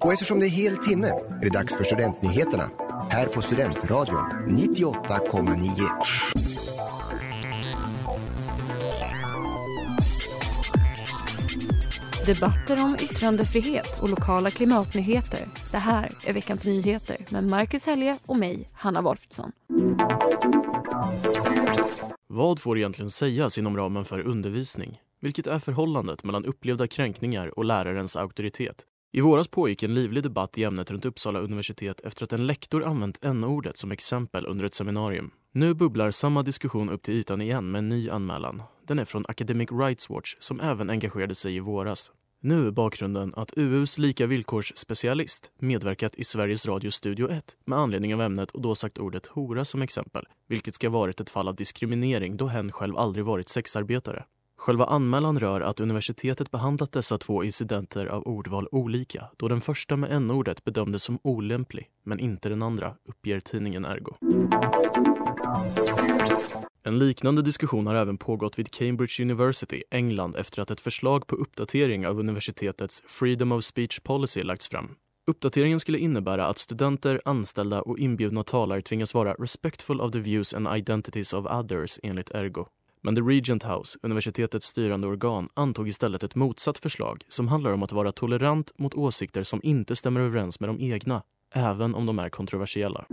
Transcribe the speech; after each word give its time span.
Och 0.00 0.12
eftersom 0.12 0.40
det 0.40 0.46
är 0.46 0.50
hel 0.50 0.76
timme 0.76 1.08
är 1.08 1.40
det 1.40 1.48
dags 1.48 1.74
för 1.74 1.84
Studentnyheterna 1.84 2.70
här 3.10 3.26
på 3.26 3.42
Studentradion 3.42 4.24
98,9. 4.48 5.68
Debatter 12.26 12.84
om 12.84 12.94
yttrandefrihet 12.94 14.00
och 14.02 14.08
lokala 14.08 14.50
klimatnyheter. 14.50 15.46
Det 15.70 15.78
här 15.78 16.08
är 16.26 16.32
veckans 16.32 16.64
nyheter 16.66 17.16
med 17.28 17.44
Marcus 17.44 17.86
Helge 17.86 18.18
och 18.26 18.36
mig, 18.36 18.68
Hanna 18.72 19.02
Wolfsson. 19.02 19.52
Vad 22.26 22.60
får 22.60 22.78
egentligen 22.78 23.10
sägas 23.10 23.58
inom 23.58 23.76
ramen 23.76 24.04
för 24.04 24.20
undervisning? 24.20 25.00
Vilket 25.20 25.46
är 25.46 25.58
förhållandet 25.58 26.24
mellan 26.24 26.44
upplevda 26.44 26.86
kränkningar 26.86 27.58
och 27.58 27.64
lärarens 27.64 28.16
auktoritet? 28.16 28.84
I 29.12 29.20
våras 29.20 29.48
pågick 29.48 29.82
en 29.82 29.94
livlig 29.94 30.22
debatt 30.22 30.58
i 30.58 30.64
ämnet 30.64 30.90
runt 30.90 31.04
Uppsala 31.04 31.38
universitet 31.38 32.00
efter 32.00 32.24
att 32.24 32.32
en 32.32 32.46
lektor 32.46 32.84
använt 32.84 33.24
n-ordet 33.24 33.76
som 33.76 33.92
exempel 33.92 34.46
under 34.46 34.64
ett 34.64 34.74
seminarium. 34.74 35.30
Nu 35.52 35.74
bubblar 35.74 36.10
samma 36.10 36.42
diskussion 36.42 36.90
upp 36.90 37.02
till 37.02 37.14
ytan 37.14 37.40
igen 37.40 37.70
med 37.70 37.78
en 37.78 37.88
ny 37.88 38.10
anmälan. 38.10 38.62
Den 38.86 38.98
är 38.98 39.04
från 39.04 39.24
Academic 39.28 39.72
Rights 39.72 40.10
Watch 40.10 40.36
som 40.38 40.60
även 40.60 40.90
engagerade 40.90 41.34
sig 41.34 41.56
i 41.56 41.60
våras. 41.60 42.12
Nu 42.40 42.66
är 42.66 42.70
bakgrunden 42.70 43.32
att 43.36 43.52
UUs 43.56 43.98
lika 43.98 44.26
villkorsspecialist 44.26 45.52
medverkat 45.58 46.14
i 46.14 46.24
Sveriges 46.24 46.66
Radio 46.66 46.90
Studio 46.90 47.30
1 47.30 47.44
med 47.64 47.78
anledning 47.78 48.14
av 48.14 48.22
ämnet 48.22 48.50
och 48.50 48.60
då 48.60 48.74
sagt 48.74 48.98
ordet 48.98 49.26
hora 49.26 49.64
som 49.64 49.82
exempel, 49.82 50.24
vilket 50.48 50.74
ska 50.74 50.90
varit 50.90 51.20
ett 51.20 51.30
fall 51.30 51.48
av 51.48 51.54
diskriminering 51.54 52.36
då 52.36 52.46
hen 52.46 52.72
själv 52.72 52.96
aldrig 52.96 53.24
varit 53.24 53.48
sexarbetare. 53.48 54.24
Själva 54.68 54.84
anmälan 54.84 55.38
rör 55.38 55.60
att 55.60 55.80
universitetet 55.80 56.50
behandlat 56.50 56.92
dessa 56.92 57.18
två 57.18 57.44
incidenter 57.44 58.06
av 58.06 58.22
ordval 58.22 58.68
olika 58.72 59.28
då 59.36 59.48
den 59.48 59.60
första 59.60 59.96
med 59.96 60.12
n-ordet 60.12 60.64
bedömdes 60.64 61.02
som 61.02 61.18
olämplig 61.22 61.90
men 62.02 62.20
inte 62.20 62.48
den 62.48 62.62
andra, 62.62 62.94
uppger 63.04 63.40
tidningen 63.40 63.84
Ergo. 63.84 64.14
En 66.82 66.98
liknande 66.98 67.42
diskussion 67.42 67.86
har 67.86 67.94
även 67.94 68.18
pågått 68.18 68.58
vid 68.58 68.70
Cambridge 68.70 69.22
University, 69.22 69.82
England 69.90 70.36
efter 70.36 70.62
att 70.62 70.70
ett 70.70 70.80
förslag 70.80 71.26
på 71.26 71.36
uppdatering 71.36 72.06
av 72.06 72.18
universitetets 72.18 73.02
Freedom 73.06 73.52
of 73.52 73.64
Speech 73.64 74.00
Policy 74.02 74.42
lagts 74.42 74.68
fram. 74.68 74.94
Uppdateringen 75.26 75.80
skulle 75.80 75.98
innebära 75.98 76.46
att 76.46 76.58
studenter, 76.58 77.20
anställda 77.24 77.82
och 77.82 77.98
inbjudna 77.98 78.42
talare 78.42 78.82
tvingas 78.82 79.14
vara 79.14 79.34
respectful 79.34 80.00
of 80.00 80.12
the 80.12 80.18
views 80.18 80.54
and 80.54 80.68
identities 80.76 81.32
of 81.32 81.46
others 81.46 82.00
enligt 82.02 82.30
Ergo. 82.30 82.66
Men 83.08 83.14
The 83.14 83.20
Regent 83.20 83.64
House, 83.64 83.98
universitetets 84.02 84.66
styrande 84.66 85.06
organ, 85.06 85.48
antog 85.54 85.88
istället 85.88 86.22
ett 86.22 86.34
motsatt 86.34 86.78
förslag 86.78 87.24
som 87.28 87.48
handlar 87.48 87.72
om 87.72 87.82
att 87.82 87.92
vara 87.92 88.12
tolerant 88.12 88.72
mot 88.78 88.94
åsikter 88.94 89.42
som 89.42 89.60
inte 89.62 89.96
stämmer 89.96 90.20
överens 90.20 90.60
med 90.60 90.68
de 90.68 90.80
egna, 90.80 91.22
även 91.54 91.94
om 91.94 92.06
de 92.06 92.18
är 92.18 92.28
kontroversiella. 92.28 93.04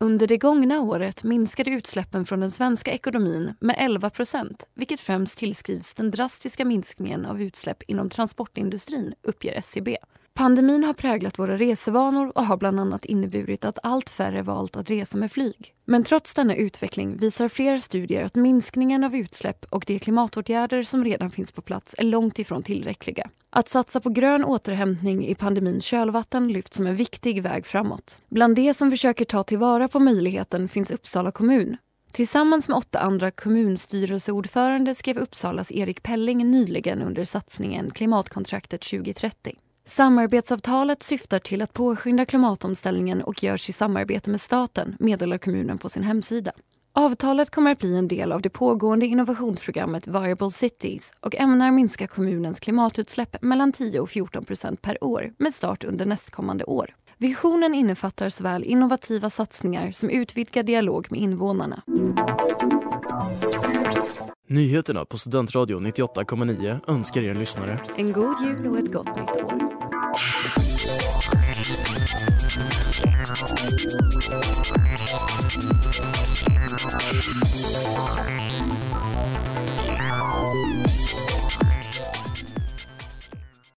Under 0.00 0.26
det 0.26 0.36
gångna 0.36 0.80
året 0.80 1.24
minskade 1.24 1.70
utsläppen 1.70 2.24
från 2.24 2.40
den 2.40 2.50
svenska 2.50 2.92
ekonomin 2.92 3.54
med 3.60 3.76
11 3.78 4.10
procent 4.10 4.68
vilket 4.74 5.00
främst 5.00 5.38
tillskrivs 5.38 5.94
den 5.94 6.10
drastiska 6.10 6.64
minskningen 6.64 7.26
av 7.26 7.42
utsläpp 7.42 7.82
inom 7.82 8.10
transportindustrin, 8.10 9.14
uppger 9.22 9.52
SCB. 9.52 9.96
Pandemin 10.40 10.84
har 10.84 10.92
präglat 10.92 11.38
våra 11.38 11.56
resevanor 11.56 12.32
och 12.34 12.44
har 12.44 12.56
bland 12.56 12.80
annat 12.80 13.04
inneburit 13.04 13.64
att 13.64 13.78
allt 13.82 14.10
färre 14.10 14.42
valt 14.42 14.76
att 14.76 14.90
resa 14.90 15.18
med 15.18 15.32
flyg. 15.32 15.74
Men 15.84 16.04
trots 16.04 16.34
denna 16.34 16.54
utveckling 16.54 17.16
visar 17.16 17.48
flera 17.48 17.80
studier 17.80 18.24
att 18.24 18.34
minskningen 18.34 19.04
av 19.04 19.16
utsläpp 19.16 19.64
och 19.70 19.84
de 19.86 19.98
klimatåtgärder 19.98 20.82
som 20.82 21.04
redan 21.04 21.30
finns 21.30 21.52
på 21.52 21.62
plats 21.62 21.94
är 21.98 22.04
långt 22.04 22.38
ifrån 22.38 22.62
tillräckliga. 22.62 23.30
Att 23.50 23.68
satsa 23.68 24.00
på 24.00 24.10
grön 24.10 24.44
återhämtning 24.44 25.26
i 25.26 25.34
pandemins 25.34 25.84
kölvatten 25.84 26.48
lyfts 26.48 26.76
som 26.76 26.86
en 26.86 26.96
viktig 26.96 27.42
väg 27.42 27.66
framåt. 27.66 28.18
Bland 28.28 28.56
de 28.56 28.74
som 28.74 28.90
försöker 28.90 29.24
ta 29.24 29.42
tillvara 29.42 29.88
på 29.88 30.00
möjligheten 30.00 30.68
finns 30.68 30.90
Uppsala 30.90 31.30
kommun. 31.32 31.76
Tillsammans 32.12 32.68
med 32.68 32.76
åtta 32.76 32.98
andra 32.98 33.30
kommunstyrelseordförande 33.30 34.94
skrev 34.94 35.18
Uppsalas 35.18 35.72
Erik 35.72 36.02
Pelling 36.02 36.50
nyligen 36.50 37.02
under 37.02 37.24
satsningen 37.24 37.90
Klimatkontraktet 37.90 38.80
2030. 38.80 39.56
Samarbetsavtalet 39.90 41.02
syftar 41.02 41.38
till 41.38 41.62
att 41.62 41.72
påskynda 41.72 42.26
klimatomställningen 42.26 43.22
och 43.22 43.42
görs 43.42 43.68
i 43.68 43.72
samarbete 43.72 44.30
med 44.30 44.40
staten, 44.40 44.96
meddelar 44.98 45.38
kommunen 45.38 45.78
på 45.78 45.88
sin 45.88 46.02
hemsida. 46.02 46.52
Avtalet 46.92 47.50
kommer 47.50 47.72
att 47.72 47.78
bli 47.78 47.96
en 47.96 48.08
del 48.08 48.32
av 48.32 48.42
det 48.42 48.50
pågående 48.50 49.06
innovationsprogrammet 49.06 50.06
Viable 50.06 50.50
Cities 50.50 51.12
och 51.20 51.36
ämnar 51.36 51.70
minska 51.70 52.06
kommunens 52.06 52.60
klimatutsläpp 52.60 53.42
mellan 53.42 53.72
10 53.72 54.00
och 54.00 54.10
14 54.10 54.44
procent 54.44 54.82
per 54.82 55.04
år 55.04 55.32
med 55.38 55.54
start 55.54 55.84
under 55.84 56.06
nästkommande 56.06 56.64
år. 56.64 56.94
Visionen 57.18 57.74
innefattar 57.74 58.28
såväl 58.28 58.64
innovativa 58.64 59.30
satsningar 59.30 59.92
som 59.92 60.10
utvidgad 60.10 60.66
dialog 60.66 61.06
med 61.10 61.20
invånarna. 61.20 61.82
Nyheterna 64.48 65.04
på 65.04 65.18
Studentradio 65.18 65.80
98,9 65.80 66.80
önskar 66.86 67.22
er 67.22 67.34
lyssnare 67.34 67.80
En 67.96 68.12
god 68.12 68.36
jul 68.44 68.66
och 68.66 68.78
ett 68.78 68.92
gott 68.92 69.16
nytt 69.16 69.44
år. 69.44 69.69
Thank 70.56 70.80
you. 72.58 72.69